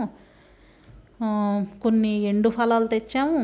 [1.83, 3.39] కొన్ని ఎండు ఫలాలు తెచ్చాము.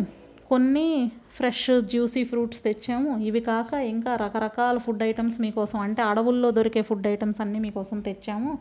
[0.50, 0.88] కొన్ని
[1.36, 3.12] ఫ్రెష్ జ్యూసీ ఫ్రూట్స్ తెచ్చాము.
[3.28, 8.52] ఇవి కాక ఇంకా రకరకాల ఫుడ్ ఐటమ్స్ మీకోసం అంటే అడవుల్లో దొరికే ఫుడ్ ఐటమ్స్ అన్నీ మీకోసం తెచ్చాము.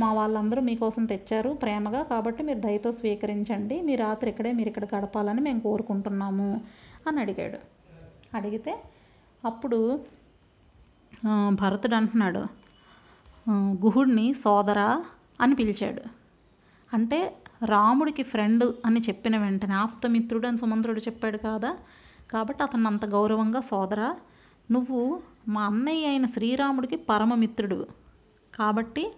[0.00, 2.02] మా వాళ్ళందరూ మీకోసం తెచ్చారు ప్రేమగా.
[2.12, 3.76] కాబట్టి మీరు దయతో స్వీకరించండి.
[3.88, 6.50] మీ రాత్రి ఇక్కడే మీరు ఇక్కడ గడపాలని మేము కోరుకుంటున్నాము
[7.08, 7.60] అని అడిగాడు.
[8.36, 8.74] అడిగితే
[9.44, 9.78] అప్పుడు
[11.60, 12.42] భరతుడు అంటున్నాడు
[13.84, 14.88] గుహుడిని సోదరా
[15.40, 16.02] అని పిలిచాడు.
[16.94, 17.18] అంటే
[17.64, 21.76] రాముడికి ఫ్రెండ్ అని చెప్పిన వెంటనే ఆప్తమిత్రుడు అని సుమంత్రుడు చెప్పాడు కాదా.
[22.30, 24.16] కాబట్టి అతను అంత గౌరవంగా సోదరా
[24.70, 27.86] నువ్వు మా అన్నయ్య అయిన శ్రీరాముడికి పరమమిత్రుడు.
[28.54, 29.12] కాబట్టి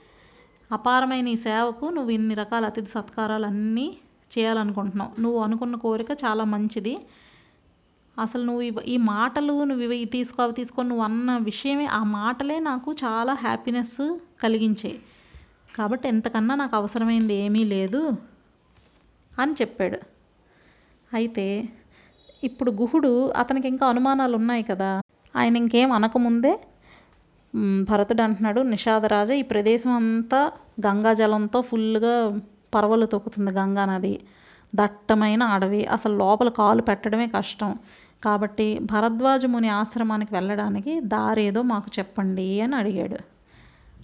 [0.72, 3.96] అపారమైన ఈ సేవకు నువ్వు ఇన్ని రకాల అతిథి సత్కారాలు అన్నీ
[4.38, 5.20] చేయాలనుకుంటున్నావు.
[5.20, 6.98] నువ్వు అనుకున్న కోరిక చాలా మంచిది.
[8.18, 12.92] అసలు నువ్వు ఈ మాటలు నువ్వు ఇవి తీసుకో అవి తీసుకో నువ్వు అన్న విషయమే ఆ మాటలే నాకు
[12.92, 14.98] చాలా హ్యాపీనెస్ కలిగించాయి.
[15.76, 18.12] కాబట్టి ఎంతకన్నా నాకు అవసరమైంది ఏమీ లేదు.
[19.40, 19.98] అని చెప్పాడు.
[21.14, 21.68] అయితే
[22.44, 25.00] ఇప్పుడు గుహుడు అతనికి ఇంకా అనుమానాలు ఉన్నాయి కదా.
[25.36, 26.60] ఆయన ఇంకేం అనకముందే
[27.90, 30.52] భరతుడు అంటున్నాడు నిషాదరాజ ఈ ప్రదేశం అంతా
[30.86, 32.40] గంగా జలంతో ఫుల్గా
[32.74, 34.20] పరవలు తొక్కుతుంది గంగా నది.
[34.74, 35.86] దట్టమైన అడవి.
[35.86, 37.78] అసలు లోపల కాలు పెట్టడమే కష్టం.
[38.24, 43.18] కాబట్టి భరద్వాజ ముని ఆశ్రమానికి వెళ్ళడానికి దారేదో మాకు చెప్పండి అని అడిగాడు.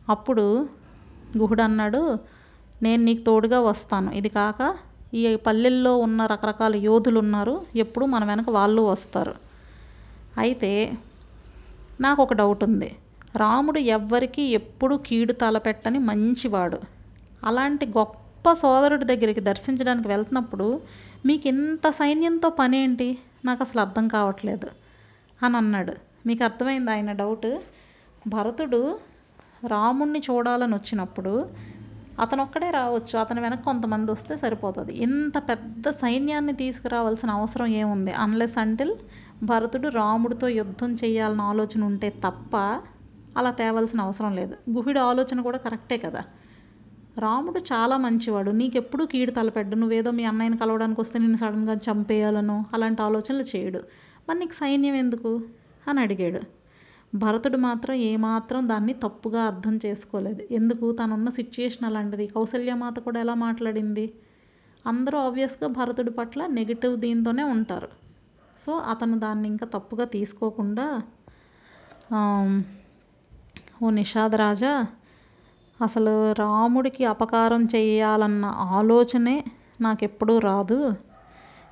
[0.09, 0.69] అప్పుడు
[1.38, 2.19] గుహుడు అన్నాడు
[2.83, 4.11] నేను నీకు తోడుగా వస్తాను.
[4.11, 4.75] ఇది కాక
[5.14, 7.66] ఈ పల్లెల్లో ఉన్న రకరకాల యోధులు ఉన్నారు.
[7.77, 9.35] ఎప్పుడు మన వెనక వాళ్ళు వస్తారు.
[10.38, 10.92] అయితే
[12.01, 12.96] నాకు ఒక డౌట్ ఉంది.
[13.37, 16.79] రాముడు ఎవ్వరికీ ఎప్పుడు కీడు తలపెట్టని మంచివాడు.
[17.44, 20.81] అలాంటి గొప్ప సోదరుడి దగ్గరికి దర్శించడానికి వెళ్తున్నప్పుడు
[21.27, 23.18] మీకు ఇంత సైన్యంతో పనేంటి?
[23.44, 24.68] నాకు అసలు అర్థం కావట్లేదు
[25.42, 25.94] అని అన్నాడు.
[26.27, 27.59] మీకు అర్థమైంది ఆయన డౌట్
[28.29, 28.99] భరతుడు
[29.66, 31.49] రాముణ్ణి చూడాలని వచ్చినప్పుడు
[32.20, 34.94] అతను ఒక్కడే రావచ్చు అతని వెనక కొంతమంది వస్తే సరిపోతుంది.
[34.94, 38.12] ఇంత పెద్ద సైన్యాన్ని తీసుకురావాల్సిన అవసరం ఏముంది?
[38.12, 38.94] అన్లెస్ అంటిల్
[39.42, 42.56] భరతుడు రాముడితో యుద్ధం చేయాలన్న ఆలోచన ఉంటే తప్ప
[43.37, 44.54] అలా తేవాల్సిన అవసరం లేదు.
[44.70, 46.24] గుహుడి ఆలోచన కూడా కరెక్టే కదా.
[47.18, 48.50] రాముడు చాలా మంచివాడు.
[48.50, 53.80] నీకెప్పుడు కీడు తలపెడ్డు నువ్వేదో మీ అన్నయ్యని కలవడానికి వస్తే నేను సడన్గా చంపేయాలను అలాంటి ఆలోచనలు చేయడు.
[54.28, 55.42] మరి నీకు సైన్యం ఎందుకు?
[55.88, 56.60] అని అడిగాడు.
[57.14, 60.42] భరతుడు మాత్రం ఏమాత్రం దాన్ని తప్పుగా అర్థం చేసుకోలేదు.
[60.51, 60.92] ఎందుకు?
[60.92, 62.27] తనున్న సిచ్యుయేషన్ అలాంటిది.
[62.27, 64.14] కౌసల్యమాత కూడా ఎలా మాట్లాడింది?
[64.87, 67.88] అందరూ ఆబ్వియస్గా భరతుడి పట్ల నెగిటివ్ దీంతోనే ఉంటారు.
[68.66, 71.03] సో అతను దాన్ని ఇంకా తప్పుగా తీసుకోకుండా
[73.83, 74.87] ఓ నిషాద్ రాజా
[75.83, 79.44] అసలు రాముడికి అపకారం చేయాలన్న ఆలోచనే
[79.81, 80.94] నాకెప్పుడూ రాదు.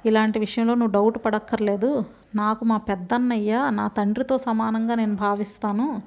[0.07, 2.05] ఇలాంటి విషయంలో నువ్వు డౌట్ పడక్కర్లేదు.
[2.35, 6.03] నాకు మా పెద్దన్నయ్య నా తండ్రితో సమానంగా నేను భావిస్తాను.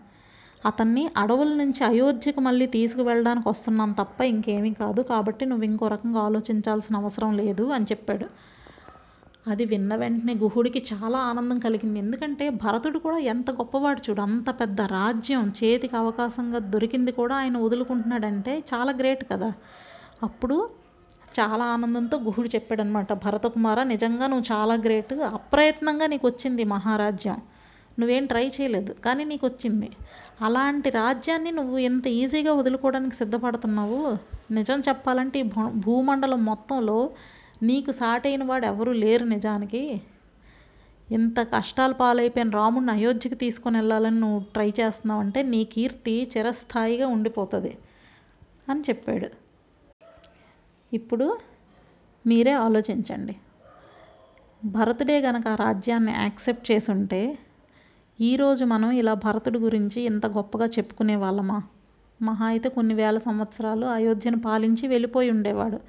[0.65, 5.01] అతన్ని అడవుల నుంచి అయోధ్యకు మళ్ళీ తీసుకువెళ్ళడానికి వస్తున్నాను తప్ప ఇంకేమీ కాదు.
[5.01, 8.25] కాబట్టి నువ్వు ఇంకో రకంగా ఆలోచించాల్సిన అవసరం లేదు అని చెప్పాడు.
[9.47, 11.99] అది విన్న వెంటనే గుహుడికి చాలా ఆనందం కలిగింది.
[11.99, 18.63] ఎందుకంటే భరతుడు కూడా ఎంత గొప్పవాడు చూడు అంత పెద్ద రాజ్యం చేతికి అవకాశంగా దొరికింది కూడా ఆయన వదులుకుంటున్నాడంటే
[18.73, 19.53] చాలా గ్రేట్ కదా.
[20.23, 20.69] అప్పుడు
[21.39, 25.13] చాలా ఆనందంతో గుహుడు చెప్పాడనమాట భరతకుమార నిజంగా నువ్వు చాలా గ్రేట్.
[25.13, 27.37] అప్రయత్నంగా నీకు వచ్చింది మహారాజ్యం.
[27.99, 29.89] నువ్వేం ట్రై చేయలేదు కానీ నీకు వచ్చింది.
[30.41, 34.17] అలాంటి రాజ్యాన్ని నువ్వు ఎంత ఈజీగా వదులుకోవడానికి సిద్ధపడుతున్నావు?
[34.51, 35.43] నిజం చెప్పాలంటే ఈ
[35.75, 37.09] భూమండలం మొత్తంలో
[37.63, 40.01] నీకు సాటైన వాడు ఎవరు లేరు నిజానికి.
[41.11, 47.77] ఇంత కష్టాలు పాలైపోయిన రాముడిని అయోధ్యకి తీసుకొని వెళ్ళాలని నువ్వు ట్రై చేస్తున్నావు అంటే నీ కీర్తి చిరస్థాయిగా ఉండిపోతుంది
[48.69, 49.40] అని చెప్పాడు.
[50.93, 51.37] ఇప్పుడు
[52.27, 53.35] మీరే ఆలోచించండి.
[54.65, 57.37] భరతుడే గనక ఆ రాజ్యాన్ని యాక్సెప్ట్ చేసి ఉంటే
[58.19, 61.61] ఈరోజు మనం ఇలా భరతుడి గురించి ఇంత గొప్పగా చెప్పుకునే వాళ్ళమా?
[62.21, 65.79] మహా అయితే కొన్ని వేల సంవత్సరాలు అయోధ్యను పాలించి వెళ్ళిపోయి ఉండేవాడు.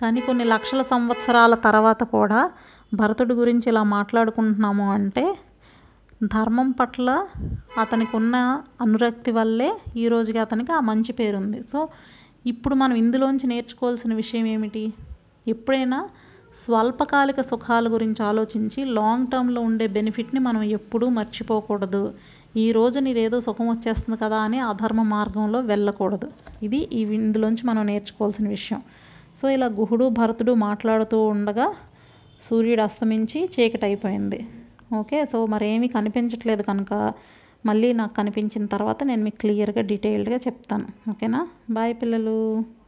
[0.00, 2.50] కానీ కొన్ని లక్షల సంవత్సరాల తర్వాత కూడా
[2.94, 5.36] భరతుడి గురించి ఇలా మాట్లాడుకుంటున్నాము అంటే
[6.22, 7.26] ధర్మం పట్ల
[7.78, 11.62] అతనికి ఉన్న అనురక్తి వల్లే ఈ రోజుకి అతనికి ఆ మంచి పేరుంది.
[11.62, 11.88] సో
[12.46, 14.92] ఇప్పుడు మనం ఇందులోంచి నేర్చుకోవాల్సిన విషయం ఏమిటి?
[15.48, 16.08] ఎప్పుడైనా
[16.54, 22.12] స్వల్పకాలిక సుఖాల గురించి ఆలోచించి లాంగ్ టర్మ్లో ఉండే బెనిఫిట్ని మనం ఎప్పుడూ మర్చిపోకూడదు.
[22.56, 26.30] ఈ రోజు నీదేదో సుఖం వచ్చేస్తుంది కదా అని అధర్మ మార్గంలో వెళ్ళకూడదు.
[26.62, 28.82] ఇది ఈ ఇందులోంచి మనం నేర్చుకోవాల్సిన విషయం.
[29.36, 31.74] సో ఇలా గుహుడు భరతుడు మాట్లాడుతూ ఉండగా
[32.40, 34.48] సూర్యుడు అస్తమించి చీకటి అయిపోయింది
[34.98, 37.12] ఓకే సో మరేమీ కనిపించట్లేదు కనుక
[37.66, 41.10] మళ్ళీ నాకు కనిపించిన తర్వాత నేను మీకు క్లియర్గా డీటెయిల్డ్గా చెప్తాను.
[41.10, 41.48] ఓకేనా?
[41.70, 42.64] బాయ్ పిల్లలు.